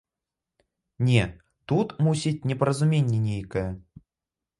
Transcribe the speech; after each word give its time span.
Не, 1.09 1.25
тут, 1.71 1.87
мусіць, 2.07 2.45
непаразуменне 2.53 3.19
нейкае. 3.27 3.67